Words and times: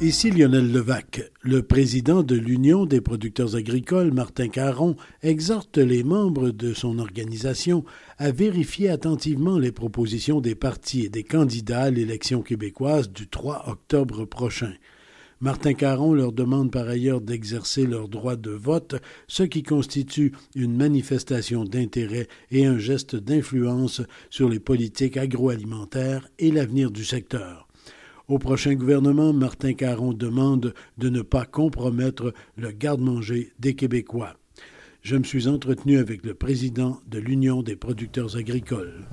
Ici 0.00 0.30
Lionel 0.30 0.70
Levac. 0.70 1.28
Le 1.42 1.60
président 1.60 2.22
de 2.22 2.36
l'Union 2.36 2.86
des 2.86 3.00
producteurs 3.00 3.56
agricoles, 3.56 4.12
Martin 4.12 4.46
Caron, 4.46 4.94
exhorte 5.22 5.76
les 5.76 6.04
membres 6.04 6.50
de 6.50 6.72
son 6.72 7.00
organisation 7.00 7.84
à 8.16 8.30
vérifier 8.30 8.90
attentivement 8.90 9.58
les 9.58 9.72
propositions 9.72 10.40
des 10.40 10.54
partis 10.54 11.06
et 11.06 11.08
des 11.08 11.24
candidats 11.24 11.82
à 11.82 11.90
l'élection 11.90 12.42
québécoise 12.42 13.10
du 13.10 13.26
3 13.26 13.68
octobre 13.68 14.24
prochain. 14.24 14.72
Martin 15.40 15.74
Caron 15.74 16.14
leur 16.14 16.30
demande 16.30 16.70
par 16.70 16.86
ailleurs 16.86 17.20
d'exercer 17.20 17.84
leur 17.84 18.08
droit 18.08 18.36
de 18.36 18.52
vote, 18.52 19.02
ce 19.26 19.42
qui 19.42 19.64
constitue 19.64 20.32
une 20.54 20.76
manifestation 20.76 21.64
d'intérêt 21.64 22.28
et 22.52 22.66
un 22.66 22.78
geste 22.78 23.16
d'influence 23.16 24.02
sur 24.30 24.48
les 24.48 24.60
politiques 24.60 25.16
agroalimentaires 25.16 26.28
et 26.38 26.52
l'avenir 26.52 26.92
du 26.92 27.04
secteur. 27.04 27.67
Au 28.28 28.38
prochain 28.38 28.74
gouvernement, 28.74 29.32
Martin 29.32 29.72
Caron 29.72 30.12
demande 30.12 30.74
de 30.98 31.08
ne 31.08 31.22
pas 31.22 31.46
compromettre 31.46 32.34
le 32.58 32.72
garde-manger 32.72 33.52
des 33.58 33.74
Québécois. 33.74 34.34
Je 35.00 35.16
me 35.16 35.24
suis 35.24 35.48
entretenu 35.48 35.96
avec 35.96 36.26
le 36.26 36.34
président 36.34 37.00
de 37.06 37.18
l'Union 37.18 37.62
des 37.62 37.74
producteurs 37.74 38.36
agricoles. 38.36 39.06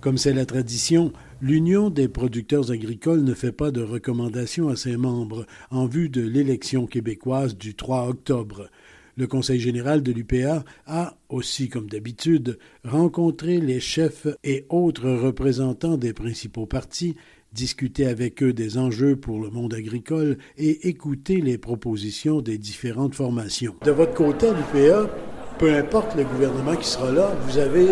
Comme 0.00 0.18
c'est 0.18 0.32
la 0.32 0.46
tradition, 0.46 1.12
l'Union 1.40 1.90
des 1.90 2.08
producteurs 2.08 2.72
agricoles 2.72 3.22
ne 3.22 3.34
fait 3.34 3.52
pas 3.52 3.70
de 3.70 3.82
recommandations 3.82 4.68
à 4.68 4.74
ses 4.74 4.96
membres 4.96 5.46
en 5.70 5.86
vue 5.86 6.08
de 6.08 6.22
l'élection 6.22 6.86
québécoise 6.86 7.56
du 7.56 7.76
3 7.76 8.08
octobre. 8.08 8.68
Le 9.16 9.26
Conseil 9.26 9.60
général 9.60 10.02
de 10.02 10.12
l'UPA 10.12 10.64
a, 10.86 11.16
aussi 11.28 11.68
comme 11.68 11.88
d'habitude, 11.88 12.58
rencontré 12.84 13.60
les 13.60 13.80
chefs 13.80 14.26
et 14.44 14.64
autres 14.68 15.10
représentants 15.10 15.96
des 15.96 16.12
principaux 16.12 16.66
partis, 16.66 17.16
discuté 17.52 18.06
avec 18.06 18.42
eux 18.42 18.52
des 18.52 18.78
enjeux 18.78 19.16
pour 19.16 19.40
le 19.40 19.50
monde 19.50 19.74
agricole 19.74 20.38
et 20.56 20.88
écouté 20.88 21.40
les 21.40 21.58
propositions 21.58 22.40
des 22.40 22.58
différentes 22.58 23.14
formations. 23.14 23.74
De 23.84 23.90
votre 23.90 24.14
côté, 24.14 24.46
l'UPA, 24.48 25.10
peu 25.58 25.74
importe 25.74 26.16
le 26.16 26.24
gouvernement 26.24 26.76
qui 26.76 26.88
sera 26.88 27.10
là, 27.10 27.36
vous 27.46 27.58
avez 27.58 27.86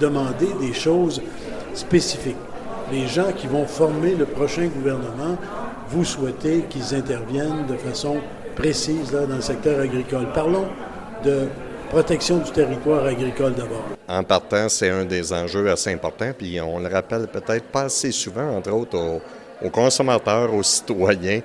demandé 0.00 0.46
des 0.60 0.72
choses 0.72 1.22
spécifiques. 1.74 2.36
Les 2.92 3.06
gens 3.06 3.32
qui 3.32 3.46
vont 3.46 3.66
former 3.66 4.14
le 4.14 4.24
prochain 4.24 4.68
gouvernement, 4.68 5.36
vous 5.90 6.04
souhaitez 6.04 6.64
qu'ils 6.68 6.94
interviennent 6.94 7.66
de 7.66 7.76
façon 7.76 8.18
précise 8.58 9.12
dans 9.12 9.26
le 9.36 9.40
secteur 9.40 9.80
agricole. 9.80 10.26
Parlons 10.34 10.66
de 11.24 11.46
protection 11.90 12.38
du 12.38 12.50
territoire 12.50 13.04
agricole 13.04 13.54
d'abord. 13.54 13.84
En 14.08 14.24
partant, 14.24 14.68
c'est 14.68 14.90
un 14.90 15.04
des 15.04 15.32
enjeux 15.32 15.70
assez 15.70 15.92
importants, 15.92 16.32
puis 16.36 16.60
on 16.60 16.80
le 16.80 16.88
rappelle 16.88 17.28
peut-être 17.28 17.66
pas 17.66 17.82
assez 17.82 18.10
souvent, 18.10 18.56
entre 18.56 18.72
autres 18.72 19.20
aux, 19.62 19.70
consommateurs, 19.70 20.52
aux 20.52 20.64
citoyens, 20.64 21.40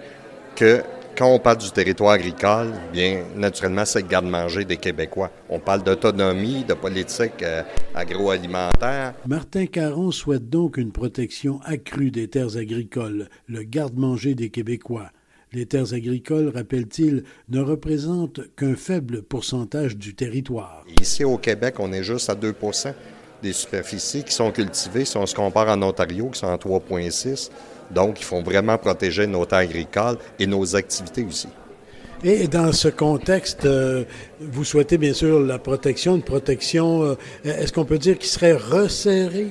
que 0.56 0.82
quand 1.16 1.28
on 1.28 1.38
parle 1.38 1.60
du 1.60 1.70
territoire 1.70 2.14
agricole, 2.14 2.72
bien 2.92 3.24
naturellement, 3.36 3.86
c'est 3.86 4.02
le 4.02 4.08
garde-manger 4.08 4.66
des 4.66 4.78
Québécois. 4.78 5.30
On 5.50 5.60
parle 5.60 5.84
d'autonomie, 5.84 6.64
de 6.64 6.74
politique 6.74 7.44
euh, 7.44 7.62
agroalimentaire. 7.94 9.14
Martin 9.28 9.68
Caron 9.68 10.10
souhaite 10.10 10.50
donc 10.50 10.78
une 10.78 10.92
protection 10.92 11.60
accrue 11.64 12.10
des 12.10 12.28
terres 12.28 12.58
agricoles, 12.58 13.30
le 13.48 13.62
garde-manger 13.62 14.34
des 14.34 14.50
Québécois. 14.50 15.12
Les 15.54 15.66
terres 15.66 15.94
agricoles, 15.94 16.52
rappelle-t-il, 16.54 17.24
ne 17.50 17.62
représentent 17.62 18.42
qu'un 18.56 18.76
faible 18.76 19.22
pourcentage 19.22 19.98
du 19.98 20.16
territoire. 20.16 20.84
Ici 21.00 21.24
au 21.24 21.38
Québec, 21.38 21.76
on 21.80 21.92
est 21.94 22.04
juste 22.04 22.30
à 22.30 22.36
2% 22.36 22.94
des 23.42 23.54
superficies 23.54 24.24
qui 24.24 24.34
sont 24.34 24.52
cultivées. 24.52 25.06
Si 25.06 25.18
on 25.18 25.26
se 25.26 25.36
compare 25.36 25.68
en 25.68 25.82
Ontario, 25.82 26.30
qui 26.30 26.40
sont 26.40 26.48
à 26.48 26.58
3,6 26.58 27.50
donc 27.92 28.20
il 28.20 28.24
faut 28.24 28.42
vraiment 28.42 28.78
protéger 28.78 29.28
nos 29.28 29.46
terres 29.46 29.60
agricoles 29.60 30.18
et 30.40 30.48
nos 30.48 30.76
activités 30.76 31.24
aussi. 31.24 31.48
Et 32.24 32.48
dans 32.48 32.72
ce 32.72 32.88
contexte, 32.88 33.66
euh, 33.66 34.06
vous 34.40 34.64
souhaitez 34.64 34.98
bien 34.98 35.14
sûr 35.14 35.42
la 35.42 35.60
protection, 35.60 36.16
une 36.16 36.24
protection, 36.24 37.04
euh, 37.04 37.16
est-ce 37.44 37.74
qu'on 37.74 37.84
peut 37.84 37.98
dire 37.98 38.18
qu'il 38.18 38.30
serait 38.30 38.54
resserrée 38.54 39.50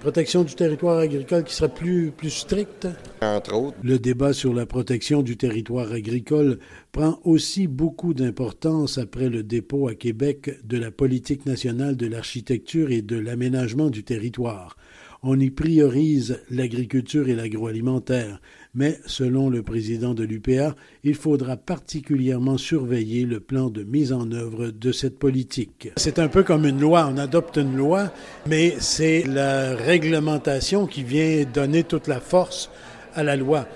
protection 0.00 0.44
du 0.44 0.54
territoire 0.54 0.98
agricole 0.98 1.44
qui 1.44 1.54
serait 1.54 1.72
plus, 1.72 2.10
plus 2.10 2.30
stricte? 2.30 2.88
Entre 3.20 3.54
autres. 3.54 3.76
Le 3.82 3.98
débat 3.98 4.32
sur 4.32 4.54
la 4.54 4.66
protection 4.66 5.22
du 5.22 5.36
territoire 5.36 5.92
agricole 5.92 6.58
prend 6.90 7.20
aussi 7.24 7.66
beaucoup 7.66 8.14
d'importance 8.14 8.98
après 8.98 9.28
le 9.28 9.42
dépôt 9.42 9.88
à 9.88 9.94
Québec 9.94 10.58
de 10.64 10.78
la 10.78 10.90
politique 10.90 11.44
nationale 11.46 11.96
de 11.96 12.06
l'architecture 12.06 12.90
et 12.90 13.02
de 13.02 13.16
l'aménagement 13.16 13.90
du 13.90 14.02
territoire 14.02 14.76
on 15.22 15.38
y 15.38 15.50
priorise 15.50 16.40
l'agriculture 16.50 17.28
et 17.28 17.34
l'agroalimentaire, 17.34 18.40
mais 18.74 18.98
selon 19.06 19.50
le 19.50 19.62
président 19.62 20.14
de 20.14 20.24
l'UPA, 20.24 20.74
il 21.02 21.14
faudra 21.14 21.56
particulièrement 21.56 22.56
surveiller 22.56 23.24
le 23.24 23.40
plan 23.40 23.68
de 23.68 23.82
mise 23.82 24.12
en 24.12 24.30
œuvre 24.30 24.68
de 24.68 24.92
cette 24.92 25.18
politique. 25.18 25.90
C'est 25.96 26.18
un 26.18 26.28
peu 26.28 26.42
comme 26.42 26.66
une 26.66 26.80
loi, 26.80 27.08
on 27.12 27.18
adopte 27.18 27.56
une 27.56 27.76
loi, 27.76 28.12
mais 28.46 28.76
c'est 28.78 29.24
la 29.24 29.74
réglementation 29.74 30.86
qui 30.86 31.02
vient 31.02 31.44
donner 31.52 31.82
toute 31.84 32.06
la 32.06 32.20
force 32.20 32.70
à 33.14 33.22
la 33.22 33.36
loi. 33.36 33.66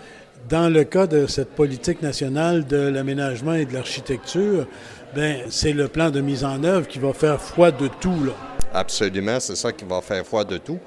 Dans 0.48 0.72
le 0.72 0.84
cas 0.84 1.06
de 1.06 1.26
cette 1.26 1.50
politique 1.50 2.02
nationale 2.02 2.66
de 2.66 2.76
l'aménagement 2.76 3.54
et 3.54 3.64
de 3.64 3.72
l'architecture, 3.72 4.66
ben, 5.14 5.38
c'est 5.48 5.72
le 5.72 5.88
plan 5.88 6.10
de 6.10 6.20
mise 6.20 6.44
en 6.44 6.62
œuvre 6.64 6.86
qui 6.86 6.98
va 6.98 7.12
faire 7.12 7.40
foi 7.40 7.70
de 7.70 7.88
tout. 8.00 8.28
Absolument, 8.72 9.40
c'est 9.40 9.56
ça 9.56 9.72
qui 9.72 9.84
va 9.84 10.00
faire 10.02 10.26
foi 10.26 10.44
de 10.44 10.58
tout. 10.58 10.78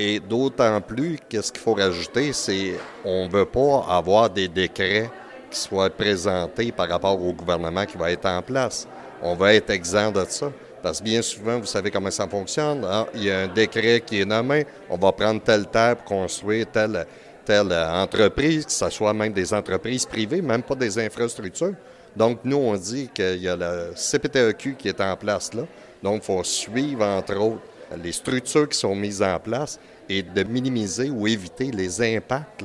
Et 0.00 0.20
d'autant 0.20 0.80
plus, 0.80 1.18
qu'est-ce 1.28 1.50
qu'il 1.50 1.60
faut 1.60 1.74
rajouter, 1.74 2.32
c'est 2.32 2.74
on 3.04 3.26
ne 3.26 3.30
veut 3.32 3.44
pas 3.44 3.84
avoir 3.88 4.30
des 4.30 4.46
décrets 4.46 5.10
qui 5.50 5.58
soient 5.58 5.90
présentés 5.90 6.70
par 6.70 6.88
rapport 6.88 7.20
au 7.20 7.32
gouvernement 7.32 7.84
qui 7.84 7.98
va 7.98 8.12
être 8.12 8.26
en 8.26 8.40
place. 8.40 8.86
On 9.20 9.34
va 9.34 9.54
être 9.54 9.70
exempt 9.70 10.12
de 10.12 10.24
ça. 10.28 10.52
Parce 10.80 11.00
que 11.00 11.04
bien 11.04 11.20
souvent, 11.20 11.58
vous 11.58 11.66
savez 11.66 11.90
comment 11.90 12.12
ça 12.12 12.28
fonctionne. 12.28 12.86
Ah, 12.88 13.06
il 13.12 13.24
y 13.24 13.30
a 13.32 13.40
un 13.40 13.48
décret 13.48 14.00
qui 14.06 14.20
est 14.20 14.24
nommé, 14.24 14.64
on 14.88 14.96
va 14.96 15.10
prendre 15.10 15.42
telle 15.42 15.66
terre 15.66 15.96
pour 15.96 16.04
construire 16.04 16.66
telle, 16.70 17.04
telle 17.44 17.72
entreprise, 17.72 18.64
que 18.64 18.70
ce 18.70 18.88
soit 18.90 19.12
même 19.12 19.32
des 19.32 19.52
entreprises 19.52 20.06
privées, 20.06 20.40
même 20.40 20.62
pas 20.62 20.76
des 20.76 20.96
infrastructures. 21.00 21.74
Donc, 22.14 22.38
nous, 22.44 22.56
on 22.56 22.76
dit 22.76 23.10
qu'il 23.12 23.42
y 23.42 23.48
a 23.48 23.56
le 23.56 23.92
CPTEQ 23.96 24.76
qui 24.76 24.88
est 24.88 25.00
en 25.00 25.16
place 25.16 25.52
là. 25.54 25.62
Donc, 26.00 26.22
il 26.22 26.26
faut 26.26 26.44
suivre, 26.44 27.04
entre 27.04 27.36
autres, 27.36 27.62
les 27.96 28.12
structures 28.12 28.68
qui 28.68 28.78
sont 28.78 28.94
mises 28.94 29.22
en 29.22 29.38
place 29.38 29.78
et 30.08 30.22
de 30.22 30.42
minimiser 30.42 31.10
ou 31.10 31.26
éviter 31.26 31.70
les 31.70 32.16
impacts 32.16 32.64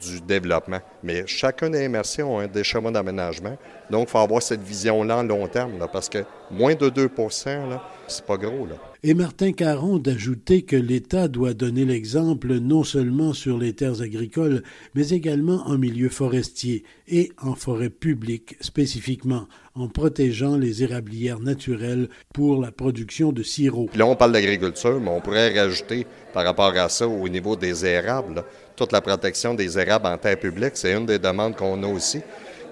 du 0.00 0.20
développement. 0.20 0.80
Mais 1.02 1.26
chacun 1.26 1.70
des 1.70 1.88
MRC 1.88 2.20
a 2.20 2.46
des 2.46 2.64
schémas 2.64 2.90
d'aménagement. 2.90 3.56
Donc, 3.90 4.08
il 4.08 4.10
faut 4.10 4.18
avoir 4.18 4.42
cette 4.42 4.62
vision-là 4.62 5.18
en 5.18 5.22
long 5.22 5.46
terme, 5.46 5.86
parce 5.92 6.08
que 6.08 6.24
moins 6.50 6.74
de 6.74 6.88
2% 6.88 7.78
c'est 8.06 8.24
pas 8.24 8.36
gros. 8.36 8.66
Là. 8.66 8.93
Et 9.06 9.12
Martin 9.12 9.52
Caron 9.52 9.98
d'ajouter 9.98 10.62
que 10.62 10.76
l'État 10.76 11.28
doit 11.28 11.52
donner 11.52 11.84
l'exemple 11.84 12.54
non 12.54 12.84
seulement 12.84 13.34
sur 13.34 13.58
les 13.58 13.74
terres 13.74 14.00
agricoles, 14.00 14.62
mais 14.94 15.10
également 15.10 15.62
en 15.66 15.76
milieu 15.76 16.08
forestier 16.08 16.84
et 17.06 17.30
en 17.38 17.54
forêt 17.54 17.90
publique 17.90 18.56
spécifiquement, 18.62 19.46
en 19.74 19.88
protégeant 19.88 20.56
les 20.56 20.82
érablières 20.82 21.38
naturelles 21.38 22.08
pour 22.32 22.62
la 22.62 22.72
production 22.72 23.30
de 23.30 23.42
sirop. 23.42 23.90
là, 23.94 24.06
on 24.06 24.16
parle 24.16 24.32
d'agriculture, 24.32 24.98
mais 24.98 25.10
on 25.10 25.20
pourrait 25.20 25.52
rajouter 25.54 26.06
par 26.32 26.46
rapport 26.46 26.74
à 26.74 26.88
ça 26.88 27.06
au 27.06 27.28
niveau 27.28 27.56
des 27.56 27.84
érables, 27.84 28.42
toute 28.74 28.92
la 28.92 29.02
protection 29.02 29.52
des 29.52 29.78
érables 29.78 30.06
en 30.06 30.16
terre 30.16 30.40
publique, 30.40 30.78
c'est 30.78 30.94
une 30.94 31.04
des 31.04 31.18
demandes 31.18 31.56
qu'on 31.56 31.82
a 31.82 31.86
aussi. 31.86 32.22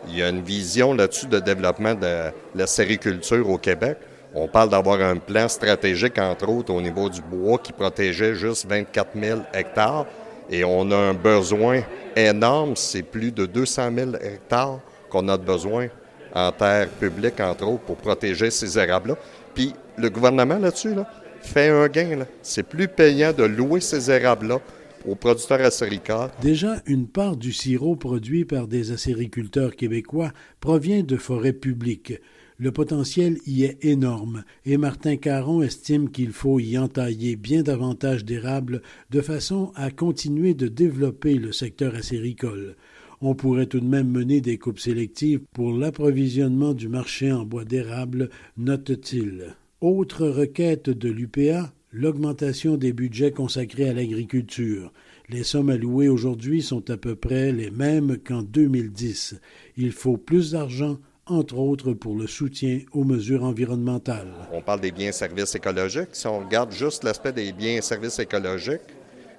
Il 0.08 0.16
y 0.16 0.22
a 0.22 0.30
une 0.30 0.40
vision 0.40 0.94
là-dessus 0.94 1.26
de 1.26 1.40
développement 1.40 1.94
de 1.94 2.30
la 2.54 2.66
sériculture 2.66 3.46
au 3.50 3.58
Québec. 3.58 3.98
On 4.34 4.48
parle 4.48 4.70
d'avoir 4.70 5.00
un 5.00 5.16
plan 5.16 5.46
stratégique, 5.48 6.18
entre 6.18 6.48
autres, 6.48 6.72
au 6.72 6.80
niveau 6.80 7.10
du 7.10 7.20
bois 7.20 7.58
qui 7.58 7.72
protégeait 7.72 8.34
juste 8.34 8.66
24 8.66 9.10
000 9.18 9.40
hectares. 9.52 10.06
Et 10.50 10.64
on 10.64 10.90
a 10.90 10.96
un 10.96 11.14
besoin 11.14 11.82
énorme, 12.16 12.74
c'est 12.76 13.02
plus 13.02 13.30
de 13.30 13.46
200 13.46 13.90
000 13.94 14.10
hectares 14.16 14.80
qu'on 15.10 15.28
a 15.28 15.36
besoin 15.36 15.88
en 16.34 16.50
terre 16.50 16.88
publique, 16.88 17.40
entre 17.40 17.66
autres, 17.66 17.82
pour 17.82 17.96
protéger 17.96 18.50
ces 18.50 18.78
érables-là. 18.78 19.16
Puis 19.54 19.74
le 19.98 20.08
gouvernement 20.08 20.58
là-dessus 20.58 20.94
là, 20.94 21.06
fait 21.42 21.68
un 21.68 21.88
gain. 21.88 22.24
C'est 22.40 22.62
plus 22.62 22.88
payant 22.88 23.32
de 23.32 23.44
louer 23.44 23.80
ces 23.80 24.10
érables-là 24.10 24.60
aux 25.06 25.14
producteurs 25.14 25.60
acéricoles. 25.60 26.30
Déjà, 26.40 26.76
une 26.86 27.06
part 27.06 27.36
du 27.36 27.52
sirop 27.52 27.96
produit 27.96 28.44
par 28.44 28.66
des 28.66 28.92
acériculteurs 28.92 29.76
québécois 29.76 30.32
provient 30.60 31.02
de 31.02 31.16
forêts 31.16 31.52
publiques. 31.52 32.14
Le 32.62 32.70
potentiel 32.70 33.38
y 33.44 33.64
est 33.64 33.84
énorme 33.84 34.44
et 34.64 34.76
Martin 34.76 35.16
Caron 35.16 35.62
estime 35.62 36.10
qu'il 36.10 36.30
faut 36.30 36.60
y 36.60 36.78
entailler 36.78 37.34
bien 37.34 37.64
davantage 37.64 38.24
d'érables 38.24 38.82
de 39.10 39.20
façon 39.20 39.72
à 39.74 39.90
continuer 39.90 40.54
de 40.54 40.68
développer 40.68 41.34
le 41.34 41.50
secteur 41.50 41.96
acéricole. 41.96 42.76
On 43.20 43.34
pourrait 43.34 43.66
tout 43.66 43.80
de 43.80 43.84
même 43.84 44.08
mener 44.08 44.40
des 44.40 44.58
coupes 44.58 44.78
sélectives 44.78 45.40
pour 45.52 45.72
l'approvisionnement 45.72 46.72
du 46.72 46.86
marché 46.86 47.32
en 47.32 47.44
bois 47.44 47.64
d'érable, 47.64 48.30
note-t-il. 48.56 49.56
Autre 49.80 50.28
requête 50.28 50.88
de 50.88 51.08
l'UPA, 51.08 51.72
l'augmentation 51.90 52.76
des 52.76 52.92
budgets 52.92 53.32
consacrés 53.32 53.88
à 53.88 53.92
l'agriculture. 53.92 54.92
Les 55.28 55.42
sommes 55.42 55.70
allouées 55.70 56.08
aujourd'hui 56.08 56.62
sont 56.62 56.90
à 56.90 56.96
peu 56.96 57.16
près 57.16 57.50
les 57.50 57.72
mêmes 57.72 58.18
qu'en 58.18 58.42
2010. 58.42 59.40
Il 59.76 59.90
faut 59.90 60.16
plus 60.16 60.52
d'argent, 60.52 61.00
entre 61.26 61.56
autres 61.56 61.92
pour 61.92 62.16
le 62.16 62.26
soutien 62.26 62.80
aux 62.92 63.04
mesures 63.04 63.44
environnementales. 63.44 64.32
On 64.52 64.60
parle 64.60 64.80
des 64.80 64.90
biens 64.90 65.08
et 65.08 65.12
services 65.12 65.54
écologiques. 65.54 66.10
Si 66.12 66.26
on 66.26 66.40
regarde 66.40 66.72
juste 66.72 67.04
l'aspect 67.04 67.32
des 67.32 67.52
biens 67.52 67.76
et 67.76 67.82
services 67.82 68.18
écologiques, 68.18 68.80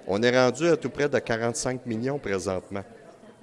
on 0.06 0.22
est 0.22 0.36
rendu 0.36 0.66
à 0.66 0.76
tout 0.76 0.90
près 0.90 1.08
de 1.08 1.18
45 1.18 1.86
millions 1.86 2.18
présentement 2.18 2.84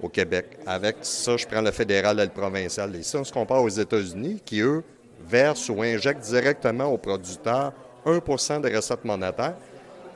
au 0.00 0.08
Québec. 0.08 0.58
Avec 0.66 0.96
ça, 1.02 1.36
je 1.36 1.46
prends 1.46 1.60
le 1.60 1.70
fédéral 1.70 2.18
et 2.20 2.24
le 2.24 2.30
provincial. 2.30 2.94
Et 2.96 3.02
ça, 3.02 3.18
on 3.18 3.24
se 3.24 3.32
compare 3.32 3.62
aux 3.62 3.68
États-Unis 3.68 4.42
qui, 4.44 4.60
eux, 4.60 4.82
versent 5.26 5.68
ou 5.68 5.82
injectent 5.82 6.24
directement 6.24 6.86
aux 6.86 6.98
producteurs 6.98 7.72
1% 8.04 8.60
des 8.60 8.74
recettes 8.74 9.04
monétaires. 9.04 9.56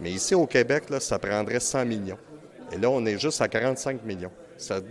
Mais 0.00 0.11
ici, 0.11 0.34
au 0.34 0.46
Québec, 0.46 0.84
ça 1.00 1.19
prendrait 1.19 1.61
100 1.61 1.84
millions. 1.84 2.19
Et 2.72 2.78
là, 2.78 2.90
on 2.90 3.04
est 3.06 3.18
juste 3.18 3.40
à 3.40 3.48
45 3.48 4.04
millions. 4.04 4.32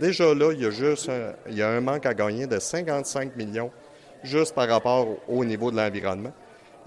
Déjà 0.00 0.34
là, 0.34 0.52
il 0.52 0.62
y 0.62 0.66
a 0.66 0.70
juste 0.70 1.08
un, 1.08 1.32
il 1.48 1.56
y 1.56 1.62
a 1.62 1.68
un 1.68 1.80
manque 1.80 2.06
à 2.06 2.14
gagner 2.14 2.46
de 2.46 2.58
55 2.58 3.36
millions 3.36 3.70
juste 4.22 4.54
par 4.54 4.68
rapport 4.68 5.08
au 5.28 5.44
niveau 5.44 5.70
de 5.70 5.76
l'environnement. 5.76 6.32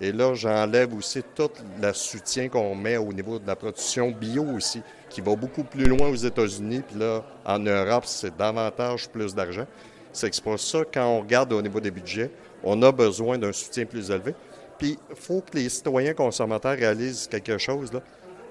Et 0.01 0.13
là, 0.13 0.33
j'enlève 0.33 0.93
aussi 0.93 1.21
tout 1.35 1.49
le 1.81 1.91
soutien 1.91 2.47
qu'on 2.47 2.73
met 2.73 2.95
au 2.95 3.11
niveau 3.11 3.37
de 3.37 3.45
la 3.45 3.55
production 3.55 4.11
bio 4.11 4.43
aussi, 4.55 4.81
qui 5.09 5.19
va 5.19 5.35
beaucoup 5.35 5.63
plus 5.63 5.85
loin 5.85 6.07
aux 6.07 6.15
États-Unis. 6.15 6.81
Puis 6.87 6.97
là, 6.97 7.21
en 7.45 7.59
Europe, 7.59 8.05
c'est 8.05 8.35
davantage 8.35 9.09
plus 9.09 9.35
d'argent. 9.35 9.65
C'est 10.13 10.41
pour 10.41 10.59
ça, 10.59 10.79
quand 10.91 11.05
on 11.05 11.19
regarde 11.19 11.51
au 11.51 11.61
niveau 11.61 11.81
des 11.81 11.91
budgets, 11.91 12.31
on 12.63 12.81
a 12.81 12.91
besoin 12.91 13.37
d'un 13.37 13.51
soutien 13.51 13.85
plus 13.85 14.09
élevé. 14.09 14.33
Puis, 14.77 14.97
il 15.09 15.15
faut 15.15 15.41
que 15.41 15.57
les 15.57 15.67
citoyens 15.67 16.13
consommateurs 16.13 16.77
réalisent 16.77 17.27
quelque 17.27 17.57
chose. 17.57 17.91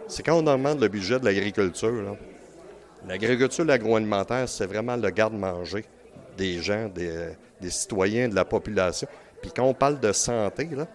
C'est 0.09 0.23
quand 0.23 0.43
on 0.43 0.47
augmente 0.47 0.81
le 0.81 0.89
budget 0.89 1.21
de 1.21 1.27
l'agriculture. 1.27 2.17
L'agriculture, 3.07 3.65
l'agroalimentaire, 3.65 4.49
c'est 4.49 4.67
vraiment 4.67 4.97
le 4.97 5.11
garde-manger 5.11 5.85
des 6.39 6.63
gens, 6.63 6.89
des, 6.89 7.71
citoyens, 7.71 8.29
de 8.29 8.35
la 8.35 8.45
population. 8.45 9.07
Puis 9.43 9.53
quand 9.55 9.65
on 9.65 9.75
parle 9.75 10.01
de 10.01 10.13
santé, 10.13 10.67
là, 10.73 10.87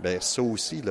bien 0.00 0.18
ça 0.20 0.42
aussi, 0.42 0.82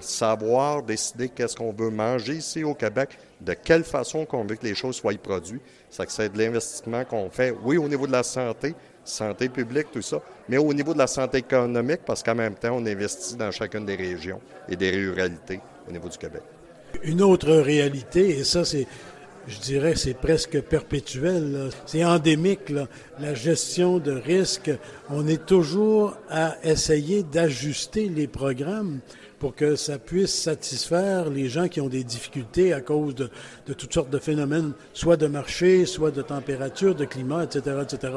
savoir 0.00 0.82
décider 0.82 1.28
qu'est-ce 1.28 1.54
qu'on 1.54 1.72
veut 1.72 1.90
manger 1.90 2.36
ici 2.36 2.64
au 2.64 2.74
Québec, 2.74 3.18
de 3.40 3.52
quelle 3.52 3.84
façon 3.84 4.24
qu'on 4.24 4.44
veut 4.44 4.56
que 4.56 4.64
les 4.64 4.74
choses 4.74 4.96
soient 4.96 5.12
produites, 5.22 5.62
ça 5.90 6.06
que 6.06 6.12
c'est 6.12 6.32
de 6.32 6.38
l'investissement 6.38 7.04
qu'on 7.04 7.28
fait, 7.28 7.54
oui, 7.62 7.76
au 7.76 7.86
niveau 7.86 8.06
de 8.06 8.12
la 8.12 8.22
santé, 8.22 8.74
santé 9.04 9.48
publique, 9.48 9.88
tout 9.92 10.02
ça, 10.02 10.20
mais 10.48 10.56
au 10.56 10.72
niveau 10.72 10.94
de 10.94 10.98
la 10.98 11.06
santé 11.06 11.38
économique, 11.38 12.00
parce 12.06 12.22
qu'en 12.22 12.34
même 12.34 12.54
temps, 12.54 12.76
on 12.76 12.86
investit 12.86 13.36
dans 13.36 13.50
chacune 13.50 13.84
des 13.84 13.96
régions 13.96 14.40
et 14.68 14.74
des 14.74 14.90
ruralités 14.90 15.60
au 15.86 15.92
niveau 15.92 16.08
du 16.08 16.18
Québec. 16.18 16.42
Une 17.02 17.22
autre 17.22 17.52
réalité, 17.52 18.38
et 18.38 18.44
ça, 18.44 18.64
c'est, 18.64 18.86
je 19.48 19.58
dirais, 19.58 19.94
c'est 19.96 20.14
presque 20.14 20.60
perpétuel, 20.60 21.70
c'est 21.86 22.04
endémique, 22.04 22.72
la 23.20 23.34
gestion 23.34 23.98
de 23.98 24.12
risque. 24.12 24.70
On 25.10 25.26
est 25.26 25.44
toujours 25.46 26.16
à 26.28 26.56
essayer 26.64 27.22
d'ajuster 27.22 28.08
les 28.08 28.26
programmes 28.26 29.00
pour 29.38 29.54
que 29.54 29.76
ça 29.76 29.98
puisse 29.98 30.34
satisfaire 30.34 31.28
les 31.28 31.48
gens 31.48 31.68
qui 31.68 31.80
ont 31.80 31.88
des 31.88 32.04
difficultés 32.04 32.72
à 32.72 32.80
cause 32.80 33.14
de, 33.14 33.30
toutes 33.74 33.92
sortes 33.92 34.10
de 34.10 34.18
phénomènes, 34.18 34.72
soit 34.92 35.16
de 35.16 35.26
marché, 35.26 35.84
soit 35.84 36.10
de 36.10 36.22
température, 36.22 36.94
de 36.94 37.04
climat, 37.04 37.44
etc., 37.44 37.82
etc. 37.82 38.14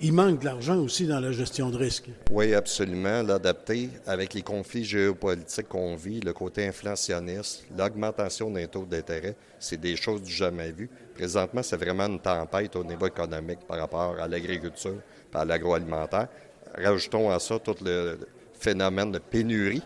Il 0.00 0.12
manque 0.12 0.40
de 0.40 0.44
l'argent 0.44 0.78
aussi 0.78 1.06
dans 1.06 1.20
la 1.20 1.32
gestion 1.32 1.70
de 1.70 1.76
risque. 1.76 2.10
Oui, 2.30 2.54
absolument. 2.54 3.22
L'adapter 3.22 3.90
avec 4.06 4.34
les 4.34 4.42
conflits 4.42 4.84
géopolitiques 4.84 5.68
qu'on 5.68 5.96
vit, 5.96 6.20
le 6.20 6.32
côté 6.32 6.66
inflationniste, 6.66 7.64
l'augmentation 7.76 8.50
des 8.50 8.68
taux 8.68 8.86
d'intérêt, 8.86 9.36
c'est 9.58 9.80
des 9.80 9.96
choses 9.96 10.22
du 10.22 10.32
jamais 10.32 10.72
vues. 10.72 10.90
Présentement, 11.14 11.62
c'est 11.62 11.76
vraiment 11.76 12.06
une 12.06 12.20
tempête 12.20 12.76
au 12.76 12.84
niveau 12.84 13.06
économique 13.06 13.60
par 13.66 13.78
rapport 13.78 14.16
à 14.20 14.28
l'agriculture, 14.28 15.00
à 15.34 15.44
l'agroalimentaire. 15.44 16.28
Rajoutons 16.76 17.30
à 17.30 17.38
ça 17.38 17.58
tout 17.58 17.76
le 17.84 18.18
phénomène 18.58 19.12
de 19.12 19.18
pénurie 19.18 19.82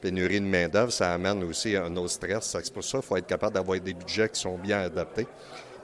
pénurie 0.00 0.40
de 0.40 0.46
main-d'œuvre, 0.46 0.92
ça 0.92 1.12
amène 1.12 1.42
aussi 1.44 1.76
un 1.76 1.94
autre 1.96 2.10
stress. 2.10 2.56
C'est 2.62 2.72
pour 2.72 2.84
ça 2.84 2.98
qu'il 2.98 3.06
faut 3.06 3.16
être 3.16 3.26
capable 3.26 3.54
d'avoir 3.54 3.78
des 3.80 3.94
budgets 3.94 4.28
qui 4.28 4.40
sont 4.40 4.56
bien 4.56 4.80
adaptés. 4.80 5.26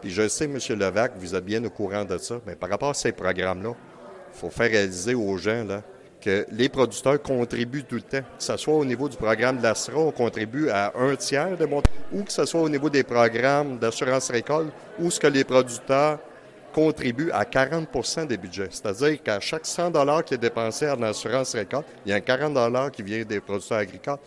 Puis 0.00 0.10
je 0.10 0.26
sais, 0.28 0.44
M. 0.44 0.58
Levac, 0.78 1.12
vous 1.16 1.34
êtes 1.34 1.44
bien 1.44 1.64
au 1.64 1.70
courant 1.70 2.04
de 2.04 2.18
ça, 2.18 2.40
mais 2.46 2.56
par 2.56 2.70
rapport 2.70 2.90
à 2.90 2.94
ces 2.94 3.12
programmes-là, 3.12 3.74
il 4.34 4.38
faut 4.38 4.50
faire 4.50 4.70
réaliser 4.70 5.14
aux 5.14 5.36
gens 5.36 5.64
là, 5.64 5.82
que 6.20 6.46
les 6.50 6.68
producteurs 6.68 7.20
contribuent 7.20 7.84
tout 7.84 7.96
le 7.96 8.02
temps. 8.02 8.20
Que 8.20 8.42
ce 8.42 8.56
soit 8.56 8.74
au 8.74 8.84
niveau 8.84 9.08
du 9.08 9.16
programme 9.16 9.58
de 9.58 9.62
l'ASRA, 9.62 9.98
on 9.98 10.10
contribue 10.10 10.70
à 10.70 10.92
un 10.96 11.14
tiers 11.16 11.56
de 11.56 11.66
mon... 11.66 11.82
ou 12.12 12.22
que 12.22 12.32
ce 12.32 12.44
soit 12.44 12.60
au 12.60 12.68
niveau 12.68 12.88
des 12.88 13.02
programmes 13.02 13.78
d'assurance 13.78 14.30
récolte, 14.30 14.72
où 14.98 15.10
ce 15.10 15.20
que 15.20 15.26
les 15.26 15.44
producteurs 15.44 16.18
contribue 16.72 17.30
à 17.30 17.44
40% 17.44 18.26
des 18.26 18.36
budgets. 18.36 18.68
C'est-à-dire 18.70 19.22
qu'à 19.22 19.40
chaque 19.40 19.66
100 19.66 19.92
qui 20.22 20.34
est 20.34 20.38
dépensé 20.38 20.88
en 20.88 21.02
assurance 21.02 21.54
récolte, 21.54 21.86
il 22.04 22.10
y 22.10 22.12
a 22.12 22.16
un 22.16 22.20
40 22.20 22.90
qui 22.90 23.02
vient 23.02 23.22
des 23.24 23.40
producteurs 23.40 23.78
agricoles. 23.78 24.18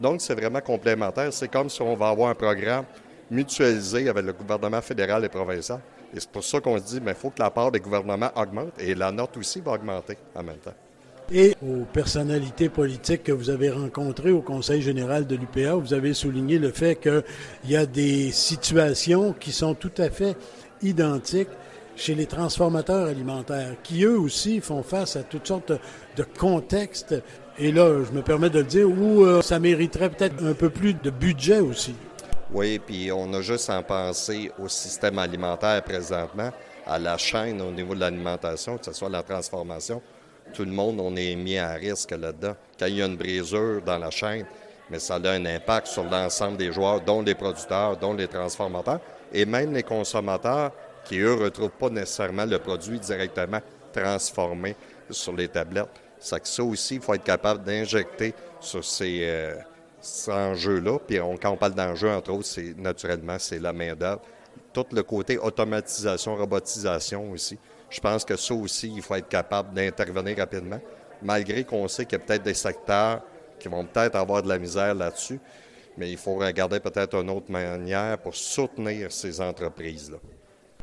Donc, 0.00 0.20
c'est 0.20 0.34
vraiment 0.34 0.60
complémentaire. 0.60 1.32
C'est 1.32 1.48
comme 1.48 1.70
si 1.70 1.80
on 1.82 1.96
va 1.96 2.08
avoir 2.08 2.30
un 2.30 2.34
programme 2.34 2.84
mutualisé 3.30 4.08
avec 4.08 4.24
le 4.24 4.32
gouvernement 4.32 4.80
fédéral 4.82 5.24
et 5.24 5.28
provincial. 5.28 5.80
Et 6.14 6.20
c'est 6.20 6.30
pour 6.30 6.44
ça 6.44 6.60
qu'on 6.60 6.78
se 6.78 6.84
dit, 6.84 7.00
qu'il 7.00 7.14
faut 7.14 7.30
que 7.30 7.40
la 7.40 7.50
part 7.50 7.72
des 7.72 7.80
gouvernements 7.80 8.30
augmente 8.36 8.72
et 8.78 8.94
la 8.94 9.10
note 9.10 9.36
aussi 9.36 9.60
va 9.60 9.72
augmenter 9.72 10.16
en 10.34 10.42
même 10.42 10.58
temps. 10.58 10.74
Et 11.32 11.56
aux 11.62 11.84
personnalités 11.84 12.68
politiques 12.68 13.22
que 13.24 13.32
vous 13.32 13.48
avez 13.48 13.70
rencontrées 13.70 14.30
au 14.30 14.42
Conseil 14.42 14.82
général 14.82 15.26
de 15.26 15.36
l'UPA, 15.36 15.74
vous 15.74 15.94
avez 15.94 16.12
souligné 16.12 16.58
le 16.58 16.70
fait 16.70 16.96
qu'il 16.96 17.22
y 17.66 17.76
a 17.76 17.86
des 17.86 18.30
situations 18.30 19.32
qui 19.32 19.50
sont 19.50 19.74
tout 19.74 19.92
à 19.98 20.10
fait 20.10 20.36
identiques 20.82 21.48
chez 21.96 22.14
les 22.14 22.26
transformateurs 22.26 23.08
alimentaires, 23.08 23.76
qui 23.82 24.04
eux 24.04 24.18
aussi 24.18 24.60
font 24.60 24.82
face 24.82 25.16
à 25.16 25.22
toutes 25.22 25.46
sortes 25.46 25.72
de 26.16 26.24
contextes. 26.38 27.14
Et 27.58 27.70
là, 27.72 28.02
je 28.04 28.12
me 28.12 28.22
permets 28.22 28.50
de 28.50 28.58
le 28.58 28.64
dire, 28.64 28.88
où 28.88 29.24
euh, 29.24 29.42
ça 29.42 29.58
mériterait 29.58 30.10
peut-être 30.10 30.44
un 30.44 30.54
peu 30.54 30.70
plus 30.70 30.94
de 30.94 31.10
budget 31.10 31.60
aussi. 31.60 31.94
Oui, 32.52 32.78
puis 32.78 33.10
on 33.12 33.32
a 33.32 33.40
juste 33.40 33.70
en 33.70 33.82
penser 33.82 34.50
au 34.58 34.68
système 34.68 35.18
alimentaire 35.18 35.82
présentement, 35.82 36.50
à 36.86 36.98
la 36.98 37.16
chaîne 37.16 37.60
au 37.62 37.70
niveau 37.70 37.94
de 37.94 38.00
l'alimentation, 38.00 38.76
que 38.76 38.84
ce 38.84 38.92
soit 38.92 39.08
la 39.08 39.22
transformation. 39.22 40.02
Tout 40.52 40.64
le 40.64 40.70
monde, 40.70 41.00
on 41.00 41.16
est 41.16 41.34
mis 41.34 41.58
à 41.58 41.72
risque 41.72 42.10
là-dedans. 42.10 42.54
Quand 42.78 42.86
il 42.86 42.96
y 42.96 43.02
a 43.02 43.06
une 43.06 43.16
brisure 43.16 43.80
dans 43.82 43.98
la 43.98 44.10
chaîne, 44.10 44.44
mais 44.90 44.98
ça 44.98 45.14
a 45.14 45.30
un 45.30 45.46
impact 45.46 45.86
sur 45.86 46.04
l'ensemble 46.04 46.58
des 46.58 46.70
joueurs, 46.72 47.00
dont 47.00 47.22
les 47.22 47.34
producteurs, 47.34 47.96
dont 47.96 48.12
les 48.12 48.28
transformateurs, 48.28 49.00
et 49.32 49.46
même 49.46 49.72
les 49.72 49.82
consommateurs 49.82 50.72
qui, 51.04 51.18
eux, 51.18 51.36
ne 51.36 51.44
retrouvent 51.44 51.70
pas 51.70 51.90
nécessairement 51.90 52.44
le 52.44 52.58
produit 52.58 52.98
directement 52.98 53.60
transformé 53.92 54.74
sur 55.10 55.34
les 55.34 55.48
tablettes. 55.48 55.88
Ça, 56.18 56.40
que 56.40 56.48
ça 56.48 56.64
aussi, 56.64 56.96
il 56.96 57.00
faut 57.00 57.14
être 57.14 57.24
capable 57.24 57.62
d'injecter 57.64 58.34
sur 58.60 58.84
ces, 58.84 59.20
euh, 59.22 59.54
enjeux-là. 60.28 60.98
Puis 61.06 61.18
quand 61.40 61.50
on 61.50 61.56
parle 61.56 61.74
d'enjeux, 61.74 62.10
entre 62.10 62.32
autres, 62.32 62.46
c'est 62.46 62.76
naturellement, 62.76 63.36
c'est 63.38 63.58
la 63.58 63.72
main-d'œuvre. 63.72 64.22
Tout 64.72 64.86
le 64.92 65.02
côté 65.02 65.38
automatisation, 65.38 66.36
robotisation 66.36 67.30
aussi. 67.30 67.58
Je 67.90 68.00
pense 68.00 68.24
que 68.24 68.36
ça 68.36 68.54
aussi, 68.54 68.92
il 68.94 69.02
faut 69.02 69.14
être 69.14 69.28
capable 69.28 69.72
d'intervenir 69.74 70.36
rapidement, 70.38 70.80
malgré 71.22 71.64
qu'on 71.64 71.86
sait 71.88 72.04
qu'il 72.04 72.18
y 72.18 72.22
a 72.22 72.24
peut-être 72.24 72.42
des 72.42 72.54
secteurs 72.54 73.22
qui 73.58 73.68
vont 73.68 73.84
peut-être 73.84 74.16
avoir 74.16 74.42
de 74.42 74.48
la 74.48 74.58
misère 74.58 74.94
là-dessus, 74.94 75.38
mais 75.96 76.10
il 76.10 76.18
faut 76.18 76.34
regarder 76.34 76.80
peut-être 76.80 77.14
une 77.14 77.30
autre 77.30 77.50
manière 77.50 78.18
pour 78.18 78.34
soutenir 78.34 79.12
ces 79.12 79.40
entreprises-là. 79.40 80.18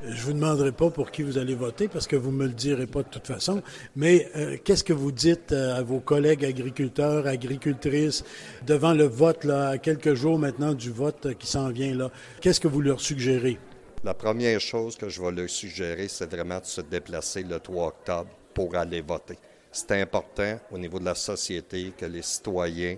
Je 0.07 0.23
vous 0.23 0.33
demanderai 0.33 0.71
pas 0.71 0.89
pour 0.89 1.11
qui 1.11 1.21
vous 1.21 1.37
allez 1.37 1.53
voter 1.53 1.87
parce 1.87 2.07
que 2.07 2.15
vous 2.15 2.31
me 2.31 2.47
le 2.47 2.53
direz 2.53 2.87
pas 2.87 3.03
de 3.03 3.07
toute 3.07 3.27
façon. 3.27 3.61
Mais 3.95 4.27
euh, 4.35 4.57
qu'est-ce 4.63 4.83
que 4.83 4.93
vous 4.93 5.11
dites 5.11 5.51
euh, 5.51 5.77
à 5.77 5.83
vos 5.83 5.99
collègues 5.99 6.43
agriculteurs, 6.43 7.27
agricultrices 7.27 8.23
devant 8.65 8.93
le 8.93 9.03
vote 9.03 9.43
là, 9.43 9.69
à 9.69 9.77
quelques 9.77 10.15
jours 10.15 10.39
maintenant 10.39 10.73
du 10.73 10.89
vote 10.89 11.27
euh, 11.27 11.33
qui 11.33 11.45
s'en 11.45 11.69
vient 11.69 11.93
là? 11.93 12.09
Qu'est-ce 12.41 12.59
que 12.59 12.67
vous 12.67 12.81
leur 12.81 12.99
suggérez? 12.99 13.59
La 14.03 14.15
première 14.15 14.59
chose 14.59 14.95
que 14.95 15.07
je 15.07 15.21
vais 15.21 15.31
leur 15.31 15.49
suggérer, 15.49 16.07
c'est 16.07 16.33
vraiment 16.33 16.59
de 16.59 16.65
se 16.65 16.81
déplacer 16.81 17.43
le 17.43 17.59
3 17.59 17.87
octobre 17.87 18.29
pour 18.55 18.75
aller 18.75 19.01
voter. 19.01 19.37
C'est 19.71 20.01
important 20.01 20.59
au 20.71 20.79
niveau 20.79 20.99
de 20.99 21.05
la 21.05 21.15
société 21.15 21.93
que 21.95 22.07
les 22.07 22.23
citoyens 22.23 22.97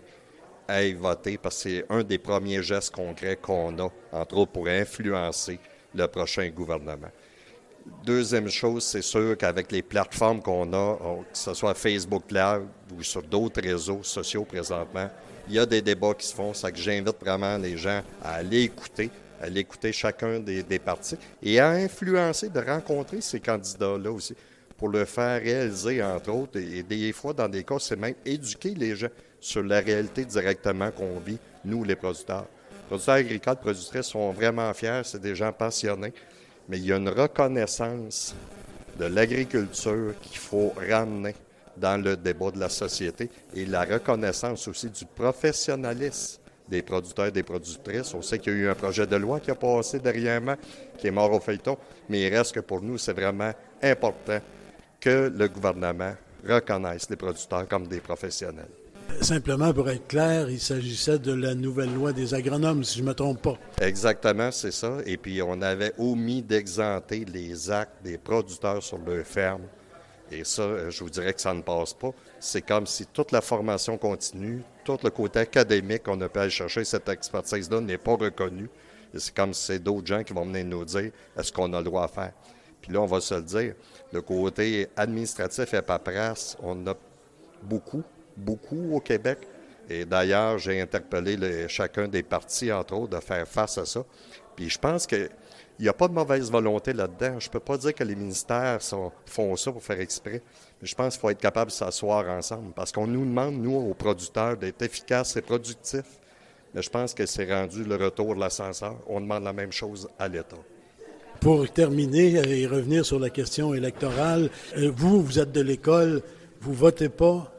aillent 0.70 0.94
voter 0.94 1.38
parce 1.38 1.64
que 1.64 1.70
c'est 1.70 1.86
un 1.90 2.04
des 2.04 2.18
premiers 2.18 2.64
gestes 2.64 2.96
concrets 2.96 3.36
qu'on 3.36 3.78
a, 3.80 3.92
entre 4.14 4.38
autres 4.38 4.54
pour 4.54 4.70
influencer 4.70 5.60
le 5.94 6.08
prochain 6.08 6.50
gouvernement. 6.50 7.10
Deuxième 8.06 8.50
chose, 8.50 8.84
c'est 8.84 9.02
sûr 9.02 9.38
qu'avec 9.38 9.72
les 9.72 9.82
plateformes 9.82 10.42
qu'on 10.42 10.72
a, 10.74 10.98
que 11.32 11.38
ce 11.38 11.54
soit 11.54 11.74
Facebook 11.74 12.32
Live 12.32 12.64
ou 12.98 13.04
sur 13.04 13.22
d'autres 13.22 13.62
réseaux 13.62 14.04
sociaux 14.04 14.46
présentement, 14.46 15.10
il 15.50 15.56
y 15.56 15.60
a 15.60 15.66
des 15.66 15.82
débats 15.82 16.14
qui 16.14 16.26
se 16.26 16.34
font. 16.34 16.54
Ça 16.54 16.72
que 16.72 16.78
j'invite 16.78 17.20
vraiment 17.20 17.58
les 17.58 17.76
gens 17.76 18.02
à 18.24 18.36
aller 18.36 18.62
écouter, 18.62 19.10
à 19.42 19.46
aller 19.46 19.62
écouter 19.62 19.92
chacun 19.92 20.40
des, 20.40 20.64
des 20.64 20.80
partis 20.80 21.18
et 21.42 21.60
à 21.60 21.72
influencer, 21.72 22.48
de 22.48 22.60
rencontrer 22.62 23.20
ces 23.20 23.42
candidats-là 23.42 24.12
aussi 24.12 24.36
pour 24.78 24.90
le 24.90 25.06
faire 25.06 25.42
réaliser, 25.42 26.04
entre 26.04 26.32
autres, 26.32 26.60
et 26.60 26.84
des 26.84 27.14
fois, 27.14 27.34
dans 27.34 27.48
des 27.48 27.64
cas, 27.64 27.80
c'est 27.80 27.96
même 27.96 28.16
éduquer 28.26 28.74
les 28.74 28.96
gens 28.96 29.08
sur 29.40 29.64
la 29.64 29.80
réalité 29.80 30.26
directement 30.26 30.92
qu'on 30.92 31.20
vit, 31.20 31.38
nous, 31.64 31.84
les 31.84 31.96
producteurs. 31.96 32.48
Les 32.84 32.98
producteurs 32.98 33.16
agricoles, 33.16 33.56
productrices 33.56 34.08
sont 34.08 34.32
vraiment 34.34 34.74
fiers, 34.74 35.02
c'est 35.04 35.22
des 35.22 35.36
gens 35.36 35.52
passionnés, 35.52 36.14
mais 36.68 36.78
il 36.78 36.86
y 36.86 36.94
a 36.94 36.98
une 36.98 37.10
reconnaissance 37.10 38.36
de 39.00 39.06
l'agriculture 39.06 40.14
qu'il 40.22 40.38
faut 40.38 40.74
ramener 40.90 41.34
dans 41.78 42.02
le 42.02 42.16
débat 42.16 42.52
de 42.52 42.60
la 42.60 42.70
société 42.70 43.30
et 43.56 43.66
la 43.66 43.84
reconnaissance 43.86 44.68
aussi 44.68 44.90
du 44.90 45.06
professionnalisme 45.06 46.40
des 46.68 46.82
producteurs 46.82 47.28
et 47.28 47.32
des 47.32 47.44
productrices. 47.44 48.14
On 48.14 48.22
sait 48.22 48.38
qu'il 48.38 48.54
y 48.54 48.56
a 48.56 48.60
eu 48.60 48.70
un 48.70 48.76
projet 48.76 49.08
de 49.08 49.16
loi 49.16 49.40
qui 49.40 49.52
a 49.52 49.56
passé 49.56 50.00
dernièrement, 50.00 50.56
qui 50.98 51.08
est 51.08 51.12
mort 51.12 51.32
au 51.32 51.40
feuilleton, 51.40 51.78
mais 52.10 52.22
il 52.22 52.36
reste 52.36 52.54
que 52.54 52.60
pour 52.60 52.82
nous, 52.82 52.98
c'est 52.98 53.14
vraiment 53.14 53.54
important 53.82 54.40
que 55.00 55.32
le 55.36 55.48
gouvernement 55.48 56.14
reconnaisse 56.48 57.10
les 57.10 57.16
producteurs 57.16 57.68
comme 57.68 57.88
des 57.88 58.00
professionnels. 58.00 58.83
Simplement 59.22 59.74
pour 59.74 59.90
être 59.90 60.08
clair, 60.08 60.50
il 60.50 60.60
s'agissait 60.60 61.20
de 61.20 61.34
la 61.34 61.56
nouvelle 61.56 61.94
loi 61.94 62.14
des 62.14 62.34
agronomes, 62.34 62.84
si 62.84 63.00
je 63.00 63.04
ne 63.04 63.10
me 63.10 63.14
trompe 63.14 63.42
pas. 63.42 63.58
Exactement, 63.82 64.52
c'est 64.52 64.72
ça. 64.72 64.98
Et 65.06 65.18
puis, 65.18 65.42
on 65.42 65.62
avait 65.62 65.94
omis 65.98 66.42
d'exenter 66.42 67.26
les 67.26 67.72
actes 67.72 68.04
des 68.04 68.18
producteurs 68.18 68.84
sur 68.84 68.98
leur 68.98 69.26
ferme. 69.26 69.64
Et 70.32 70.44
ça, 70.44 70.90
je 70.90 71.04
vous 71.04 71.10
dirais 71.10 71.34
que 71.34 71.42
ça 71.42 71.54
ne 71.54 71.62
passe 71.62 71.94
pas. 71.94 72.12
C'est 72.40 72.62
comme 72.62 72.88
si 72.88 73.06
toute 73.06 73.32
la 73.32 73.42
formation 73.42 73.98
continue, 73.98 74.64
tout 74.84 74.98
le 75.04 75.10
côté 75.10 75.40
académique 75.40 76.04
qu'on 76.04 76.20
a 76.22 76.30
pu 76.30 76.40
aller 76.40 76.50
chercher, 76.50 76.84
cette 76.84 77.08
expertise-là 77.08 77.82
n'est 77.82 77.98
pas 77.98 78.16
reconnue. 78.16 78.70
C'est 79.16 79.34
comme 79.36 79.54
si 79.54 79.64
c'est 79.64 79.80
d'autres 79.80 80.08
gens 80.08 80.24
qui 80.24 80.34
vont 80.34 80.46
venir 80.46 80.66
nous 80.66 80.86
dire 80.86 81.12
est-ce 81.38 81.52
qu'on 81.52 81.72
a 81.74 81.78
le 81.78 81.84
droit 81.86 82.06
à 82.06 82.08
faire? 82.08 82.34
Puis 82.82 82.92
là, 82.92 83.02
on 83.02 83.06
va 83.06 83.22
se 83.22 83.36
le 83.36 83.44
dire, 83.44 83.76
le 84.12 84.22
côté 84.22 84.88
administratif 84.96 85.74
et 85.74 85.82
paperasse, 85.82 86.58
on 86.62 86.86
a 86.88 86.96
beaucoup 87.62 88.04
beaucoup 88.38 88.94
au 88.94 89.00
Québec. 89.00 89.40
Et 89.90 90.06
d'ailleurs, 90.06 90.58
j'ai 90.58 90.80
interpellé 90.80 91.68
chacun 91.68 92.08
des 92.08 92.24
partis, 92.24 92.72
entre 92.72 92.96
autres, 92.96 93.18
de 93.18 93.22
faire 93.22 93.48
face 93.48 93.78
à 93.78 93.86
ça. 93.86 94.04
Puis 94.56 94.70
je 94.70 94.80
pense 94.80 95.06
qu'il 95.06 95.30
n'y 95.80 95.88
a 95.88 95.94
pas 95.94 96.08
de 96.08 96.14
mauvaise 96.14 96.50
volonté 96.50 96.94
là-dedans. 96.94 97.40
Je 97.40 97.48
ne 97.48 97.52
peux 97.52 97.60
pas 97.60 97.78
dire 97.78 97.94
que 97.94 98.04
les 98.04 98.16
ministères 98.16 98.80
font 99.26 99.56
ça 99.56 99.72
pour 99.72 99.84
faire 99.84 100.00
exprès. 100.00 100.42
Mais 100.82 100.88
je 100.88 100.96
pense 100.96 101.14
qu'il 101.14 101.22
faut 101.22 101.30
être 101.30 101.42
capable 101.42 101.72
de 101.72 101.76
s'asseoir 101.76 102.28
ensemble. 102.30 102.72
Parce 102.74 102.92
qu'on 102.92 103.08
nous 103.08 103.26
demande, 103.26 103.56
nous, 103.56 103.76
aux 103.76 103.94
producteurs, 103.94 104.58
d'être 104.58 104.82
efficaces 104.82 105.36
et 105.36 105.42
productifs. 105.42 106.20
Mais 106.74 106.82
je 106.82 106.90
pense 106.90 107.14
que 107.14 107.26
c'est 107.26 107.52
rendu 107.52 107.84
le 107.84 107.96
retour 107.96 108.36
de 108.36 108.40
l'ascenseur. 108.40 108.96
On 109.08 109.20
demande 109.22 109.44
la 109.44 109.54
même 109.54 109.72
chose 109.72 110.08
à 110.18 110.28
l'État. 110.28 110.58
Pour 111.40 111.70
terminer 111.70 112.36
et 112.36 112.66
revenir 112.68 113.06
sur 113.06 113.20
la 113.20 113.30
question 113.30 113.74
électorale, 113.74 114.50
euh, 114.78 114.92
vous, 114.96 115.22
vous 115.22 115.40
êtes 115.40 115.52
de 115.52 115.62
l'école, 115.62 116.22
vous 116.62 116.74
votez 116.74 117.10
pas, 117.10 117.53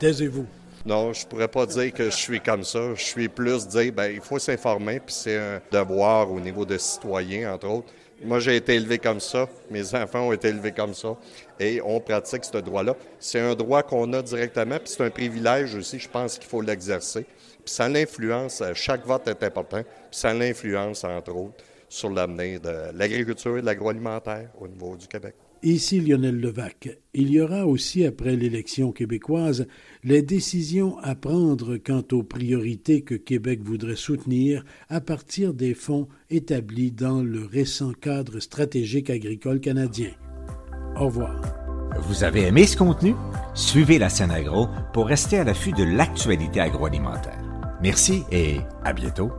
Taisez-vous. 0.00 0.46
Non, 0.86 1.12
je 1.12 1.26
pourrais 1.26 1.46
pas 1.46 1.66
dire 1.66 1.92
que 1.92 2.04
je 2.04 2.16
suis 2.16 2.40
comme 2.40 2.64
ça. 2.64 2.94
Je 2.94 3.02
suis 3.02 3.28
plus 3.28 3.68
dire, 3.68 3.92
ben 3.92 4.10
il 4.10 4.22
faut 4.22 4.38
s'informer, 4.38 4.98
puis 4.98 5.14
c'est 5.14 5.36
un 5.36 5.60
devoir 5.70 6.32
au 6.32 6.40
niveau 6.40 6.64
de 6.64 6.78
citoyens, 6.78 7.52
entre 7.52 7.68
autres. 7.68 7.92
Moi, 8.24 8.40
j'ai 8.40 8.56
été 8.56 8.76
élevé 8.76 8.98
comme 8.98 9.20
ça. 9.20 9.46
Mes 9.70 9.94
enfants 9.94 10.28
ont 10.28 10.32
été 10.32 10.48
élevés 10.48 10.72
comme 10.72 10.94
ça. 10.94 11.14
Et 11.58 11.82
on 11.84 12.00
pratique 12.00 12.44
ce 12.44 12.56
droit-là. 12.56 12.96
C'est 13.18 13.40
un 13.40 13.54
droit 13.54 13.82
qu'on 13.82 14.10
a 14.14 14.22
directement, 14.22 14.78
puis 14.78 14.88
c'est 14.88 15.04
un 15.04 15.10
privilège 15.10 15.74
aussi. 15.74 15.98
Je 15.98 16.08
pense 16.08 16.38
qu'il 16.38 16.48
faut 16.48 16.62
l'exercer. 16.62 17.26
Puis 17.62 17.74
ça 17.74 17.86
l'influence. 17.86 18.62
Chaque 18.72 19.04
vote 19.04 19.28
est 19.28 19.42
important. 19.42 19.82
Puis 19.82 20.18
ça 20.18 20.32
l'influence, 20.32 21.04
entre 21.04 21.36
autres, 21.36 21.62
sur 21.90 22.08
l'avenir 22.08 22.58
de 22.58 22.90
l'agriculture 22.94 23.58
et 23.58 23.60
de 23.60 23.66
l'agroalimentaire 23.66 24.48
au 24.58 24.66
niveau 24.66 24.96
du 24.96 25.06
Québec. 25.06 25.34
Ici 25.62 26.00
Lionel 26.00 26.40
Levac. 26.40 26.88
Il 27.12 27.30
y 27.30 27.38
aura 27.38 27.66
aussi, 27.66 28.06
après 28.06 28.34
l'élection 28.34 28.92
québécoise, 28.92 29.66
les 30.02 30.22
décisions 30.22 30.96
à 30.98 31.14
prendre 31.14 31.76
quant 31.76 32.04
aux 32.12 32.22
priorités 32.22 33.02
que 33.02 33.14
Québec 33.14 33.60
voudrait 33.62 33.96
soutenir 33.96 34.64
à 34.88 35.02
partir 35.02 35.52
des 35.52 35.74
fonds 35.74 36.08
établis 36.30 36.92
dans 36.92 37.22
le 37.22 37.44
récent 37.44 37.92
cadre 37.92 38.40
stratégique 38.40 39.10
agricole 39.10 39.60
canadien. 39.60 40.10
Au 40.96 41.06
revoir. 41.06 41.42
Vous 42.08 42.24
avez 42.24 42.46
aimé 42.46 42.66
ce 42.66 42.78
contenu? 42.78 43.14
Suivez 43.52 43.98
la 43.98 44.08
scène 44.08 44.30
agro 44.30 44.68
pour 44.94 45.06
rester 45.08 45.38
à 45.38 45.44
l'affût 45.44 45.72
de 45.72 45.84
l'actualité 45.84 46.60
agroalimentaire. 46.60 47.42
Merci 47.82 48.22
et 48.32 48.60
à 48.82 48.94
bientôt. 48.94 49.30